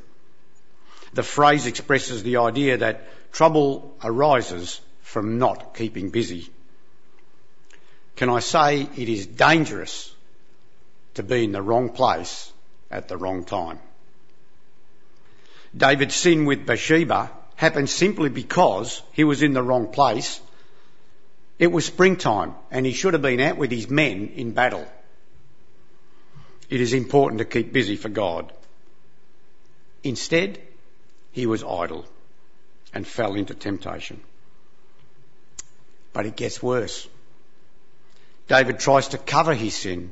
The 1.13 1.23
phrase 1.23 1.65
expresses 1.65 2.21
the 2.21 2.37
idea 2.37 2.77
that 2.77 3.07
trouble 3.31 3.95
arises 4.03 4.81
from 5.01 5.39
not 5.39 5.75
keeping 5.75 6.09
busy. 6.11 6.49
Can 8.15 8.29
I 8.29 8.39
say 8.39 8.81
it 8.81 9.09
is 9.09 9.25
dangerous 9.25 10.12
to 11.15 11.23
be 11.23 11.43
in 11.43 11.51
the 11.51 11.61
wrong 11.61 11.89
place 11.89 12.51
at 12.89 13.07
the 13.07 13.17
wrong 13.17 13.43
time? 13.45 13.79
David's 15.75 16.15
sin 16.15 16.45
with 16.45 16.65
Bathsheba 16.65 17.31
happened 17.55 17.89
simply 17.89 18.29
because 18.29 19.01
he 19.11 19.23
was 19.23 19.41
in 19.41 19.53
the 19.53 19.63
wrong 19.63 19.87
place. 19.87 20.39
It 21.59 21.67
was 21.67 21.85
springtime 21.85 22.55
and 22.71 22.85
he 22.85 22.93
should 22.93 23.13
have 23.13 23.21
been 23.21 23.39
out 23.39 23.57
with 23.57 23.71
his 23.71 23.89
men 23.89 24.33
in 24.35 24.51
battle. 24.51 24.85
It 26.69 26.81
is 26.81 26.93
important 26.93 27.39
to 27.39 27.45
keep 27.45 27.73
busy 27.73 27.95
for 27.95 28.09
God. 28.09 28.51
Instead, 30.03 30.59
he 31.31 31.45
was 31.45 31.63
idle 31.63 32.05
and 32.93 33.07
fell 33.07 33.35
into 33.35 33.53
temptation. 33.53 34.21
But 36.11 36.25
it 36.25 36.35
gets 36.35 36.61
worse. 36.61 37.07
David 38.47 38.79
tries 38.79 39.09
to 39.09 39.17
cover 39.17 39.53
his 39.53 39.75
sin 39.75 40.11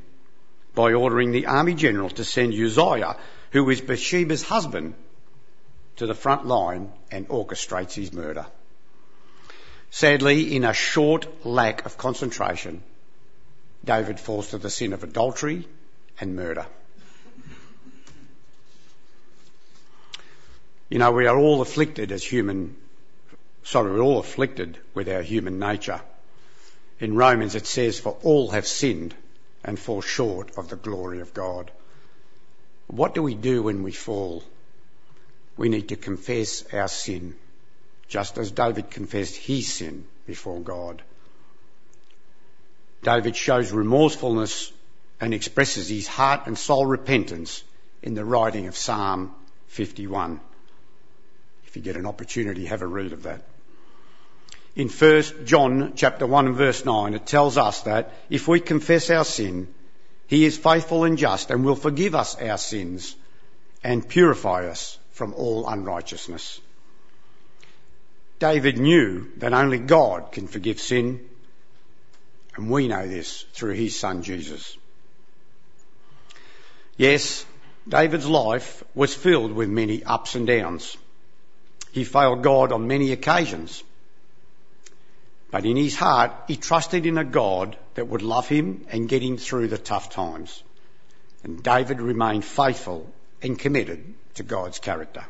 by 0.74 0.92
ordering 0.92 1.32
the 1.32 1.46
army 1.46 1.74
general 1.74 2.10
to 2.10 2.24
send 2.24 2.54
Uzziah, 2.54 3.16
who 3.50 3.68
is 3.70 3.80
Bathsheba's 3.80 4.42
husband, 4.42 4.94
to 5.96 6.06
the 6.06 6.14
front 6.14 6.46
line 6.46 6.90
and 7.10 7.28
orchestrates 7.28 7.94
his 7.94 8.12
murder. 8.12 8.46
Sadly, 9.90 10.56
in 10.56 10.64
a 10.64 10.72
short 10.72 11.44
lack 11.44 11.84
of 11.84 11.98
concentration, 11.98 12.82
David 13.84 14.18
falls 14.18 14.48
to 14.50 14.58
the 14.58 14.70
sin 14.70 14.94
of 14.94 15.04
adultery 15.04 15.68
and 16.18 16.34
murder. 16.34 16.66
You 20.88 20.98
know, 20.98 21.12
we 21.12 21.26
are 21.26 21.38
all 21.38 21.60
afflicted 21.60 22.12
as 22.12 22.24
human, 22.24 22.76
sorry, 23.64 23.92
we're 23.92 24.00
all 24.00 24.18
afflicted 24.18 24.78
with 24.94 25.08
our 25.08 25.22
human 25.22 25.58
nature. 25.58 26.00
In 27.00 27.14
Romans 27.14 27.54
it 27.54 27.66
says, 27.66 27.98
for 27.98 28.16
all 28.22 28.50
have 28.50 28.66
sinned 28.66 29.14
and 29.64 29.78
fall 29.78 30.00
short 30.00 30.56
of 30.56 30.68
the 30.68 30.76
glory 30.76 31.20
of 31.20 31.34
God. 31.34 31.70
What 32.86 33.14
do 33.14 33.22
we 33.22 33.34
do 33.34 33.62
when 33.64 33.82
we 33.82 33.92
fall? 33.92 34.42
We 35.56 35.68
need 35.68 35.88
to 35.88 35.96
confess 35.96 36.64
our 36.72 36.88
sin, 36.88 37.36
just 38.08 38.38
as 38.38 38.50
David 38.50 38.90
confessed 38.90 39.36
his 39.36 39.72
sin 39.72 40.04
before 40.26 40.60
God. 40.60 41.02
David 43.02 43.36
shows 43.36 43.72
remorsefulness 43.72 44.72
and 45.20 45.34
expresses 45.34 45.88
his 45.88 46.06
heart 46.06 46.46
and 46.46 46.58
soul 46.58 46.86
repentance 46.86 47.62
in 48.02 48.14
the 48.14 48.24
writing 48.24 48.66
of 48.66 48.76
Psalm 48.76 49.34
51. 49.68 50.40
If 51.66 51.76
you 51.76 51.82
get 51.82 51.96
an 51.96 52.06
opportunity, 52.06 52.66
have 52.66 52.82
a 52.82 52.86
read 52.86 53.12
of 53.12 53.22
that. 53.24 53.42
In 54.74 54.88
1 54.88 55.44
John 55.44 55.92
chapter 55.96 56.26
1 56.26 56.46
and 56.46 56.56
verse 56.56 56.84
9, 56.84 57.12
it 57.12 57.26
tells 57.26 57.58
us 57.58 57.82
that 57.82 58.12
if 58.30 58.48
we 58.48 58.58
confess 58.58 59.10
our 59.10 59.24
sin, 59.24 59.68
he 60.26 60.46
is 60.46 60.56
faithful 60.56 61.04
and 61.04 61.18
just 61.18 61.50
and 61.50 61.62
will 61.62 61.76
forgive 61.76 62.14
us 62.14 62.36
our 62.36 62.56
sins 62.56 63.14
and 63.84 64.08
purify 64.08 64.68
us 64.68 64.98
from 65.10 65.34
all 65.34 65.68
unrighteousness. 65.68 66.58
David 68.38 68.78
knew 68.78 69.30
that 69.36 69.52
only 69.52 69.78
God 69.78 70.32
can 70.32 70.48
forgive 70.48 70.80
sin, 70.80 71.28
and 72.56 72.70
we 72.70 72.88
know 72.88 73.06
this 73.06 73.42
through 73.52 73.74
his 73.74 73.98
son 73.98 74.22
Jesus. 74.22 74.76
Yes, 76.96 77.44
David's 77.86 78.26
life 78.26 78.82
was 78.94 79.14
filled 79.14 79.52
with 79.52 79.68
many 79.68 80.02
ups 80.02 80.34
and 80.34 80.46
downs. 80.46 80.96
He 81.92 82.04
failed 82.04 82.42
God 82.42 82.72
on 82.72 82.86
many 82.86 83.12
occasions. 83.12 83.84
But 85.52 85.66
in 85.66 85.76
his 85.76 85.94
heart, 85.94 86.32
he 86.48 86.56
trusted 86.56 87.04
in 87.04 87.18
a 87.18 87.24
God 87.24 87.76
that 87.94 88.08
would 88.08 88.22
love 88.22 88.48
him 88.48 88.86
and 88.88 89.08
get 89.08 89.22
him 89.22 89.36
through 89.36 89.68
the 89.68 89.78
tough 89.78 90.08
times. 90.08 90.62
And 91.44 91.62
David 91.62 92.00
remained 92.00 92.44
faithful 92.44 93.12
and 93.42 93.58
committed 93.58 94.14
to 94.34 94.42
God's 94.42 94.78
character. 94.78 95.24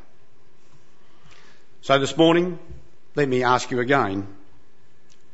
So 1.80 1.98
this 1.98 2.16
morning, 2.16 2.60
let 3.16 3.28
me 3.28 3.42
ask 3.42 3.72
you 3.72 3.80
again, 3.80 4.28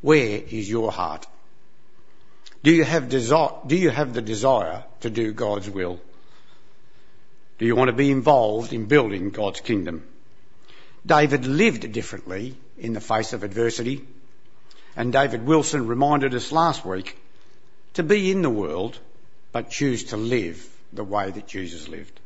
where 0.00 0.40
is 0.40 0.70
your 0.70 0.90
heart? 0.90 1.26
Do 2.62 2.72
you 2.72 2.84
have 2.84 3.10
desire, 3.10 3.50
do 3.66 3.76
you 3.76 3.90
have 3.90 4.14
the 4.14 4.22
desire 4.22 4.84
to 5.00 5.10
do 5.10 5.32
God's 5.34 5.68
will? 5.68 6.00
Do 7.58 7.66
you 7.66 7.76
want 7.76 7.88
to 7.88 7.96
be 8.04 8.10
involved 8.10 8.72
in 8.72 8.86
building 8.86 9.30
God's 9.30 9.60
kingdom? 9.60 10.06
David 11.04 11.44
lived 11.44 11.92
differently 11.92 12.56
in 12.78 12.94
the 12.94 13.00
face 13.02 13.34
of 13.34 13.42
adversity. 13.42 14.06
And 14.98 15.12
David 15.12 15.46
Wilson 15.46 15.86
reminded 15.86 16.34
us 16.34 16.50
last 16.50 16.84
week 16.84 17.16
to 17.94 18.02
be 18.02 18.32
in 18.32 18.42
the 18.42 18.50
world, 18.50 18.98
but 19.52 19.70
choose 19.70 20.02
to 20.06 20.16
live 20.16 20.68
the 20.92 21.04
way 21.04 21.30
that 21.30 21.46
Jesus 21.46 21.86
lived. 21.86 22.18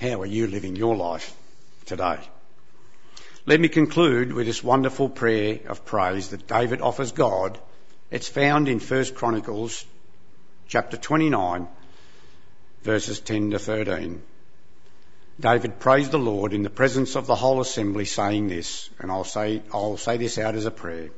How 0.00 0.22
are 0.22 0.26
you 0.26 0.46
living 0.46 0.76
your 0.76 0.96
life 0.96 1.36
today? 1.84 2.18
Let 3.44 3.60
me 3.60 3.68
conclude 3.68 4.32
with 4.32 4.46
this 4.46 4.64
wonderful 4.64 5.10
prayer 5.10 5.60
of 5.68 5.84
praise 5.84 6.30
that 6.30 6.48
David 6.48 6.80
offers 6.80 7.12
God. 7.12 7.58
It's 8.10 8.26
found 8.26 8.66
in 8.66 8.80
1 8.80 9.04
Chronicles 9.14 9.84
chapter 10.68 10.96
29 10.96 11.68
verses 12.82 13.20
10 13.20 13.50
to 13.50 13.58
13. 13.58 14.22
David 15.38 15.80
praised 15.80 16.12
the 16.12 16.18
Lord 16.18 16.52
in 16.52 16.62
the 16.62 16.70
presence 16.70 17.16
of 17.16 17.26
the 17.26 17.34
whole 17.34 17.60
assembly 17.60 18.04
saying 18.04 18.48
this, 18.48 18.88
and 19.00 19.10
I'll 19.10 19.24
say, 19.24 19.62
I'll 19.72 19.96
say 19.96 20.16
this 20.16 20.38
out 20.38 20.54
as 20.54 20.64
a 20.64 20.70
prayer. 20.70 21.10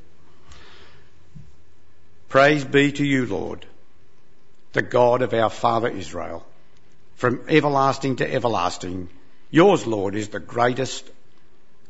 Praise 2.29 2.65
be 2.65 2.93
to 2.93 3.05
you, 3.05 3.27
Lord, 3.27 3.67
the 4.73 4.83
God 4.83 5.23
of 5.23 5.35
our 5.35 5.51
father 5.51 5.89
Israel. 5.89 6.47
From 7.17 7.43
everlasting 7.49 8.17
to 8.17 8.31
everlasting, 8.31 9.09
yours, 9.51 9.87
Lord, 9.87 10.15
is 10.15 10.29
the 10.29 10.41
greatest 10.41 11.11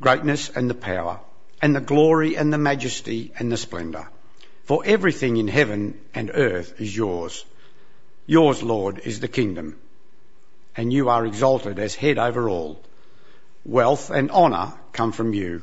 greatness 0.00 0.50
and 0.50 0.68
the 0.68 0.74
power, 0.74 1.20
and 1.62 1.74
the 1.74 1.80
glory 1.80 2.36
and 2.36 2.52
the 2.52 2.58
majesty 2.58 3.32
and 3.38 3.50
the 3.50 3.56
splendour. 3.56 4.08
For 4.64 4.82
everything 4.84 5.36
in 5.36 5.48
heaven 5.48 5.98
and 6.12 6.30
earth 6.34 6.80
is 6.80 6.94
yours. 6.96 7.44
Yours, 8.26 8.62
Lord, 8.62 9.00
is 9.04 9.20
the 9.20 9.28
kingdom, 9.28 9.78
and 10.76 10.92
you 10.92 11.08
are 11.08 11.24
exalted 11.24 11.78
as 11.78 11.94
head 11.94 12.18
over 12.18 12.48
all. 12.48 12.80
Wealth 13.64 14.10
and 14.10 14.30
honour 14.30 14.74
come 14.92 15.12
from 15.12 15.32
you. 15.32 15.62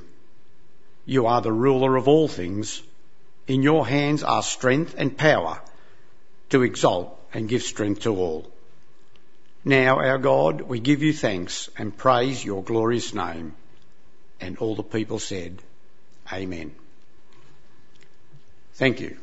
You 1.06 1.28
are 1.28 1.41
the 1.41 1.52
ruler 1.52 1.95
of 1.95 2.08
all 2.08 2.28
things. 2.28 2.82
In 3.47 3.62
your 3.62 3.86
hands 3.86 4.23
are 4.23 4.41
strength 4.41 4.95
and 4.97 5.17
power 5.17 5.62
to 6.49 6.63
exalt 6.63 7.19
and 7.34 7.49
give 7.49 7.62
strength 7.62 8.02
to 8.02 8.15
all. 8.15 8.49
Now, 9.65 9.99
our 9.99 10.17
God, 10.17 10.62
we 10.62 10.80
give 10.80 11.02
you 11.02 11.13
thanks 11.13 11.69
and 11.78 11.95
praise 11.95 12.43
your 12.43 12.63
glorious 12.63 13.13
name. 13.13 13.56
And 14.41 14.58
all 14.58 14.76
the 14.76 14.84
people 14.84 15.19
said, 15.19 15.62
Amen. 16.32 16.76
Thank 18.73 18.99
you. 18.99 19.17